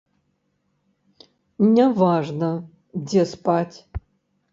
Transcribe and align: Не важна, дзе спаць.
Не 1.75 1.85
важна, 1.99 2.49
дзе 3.05 3.23
спаць. 3.33 3.77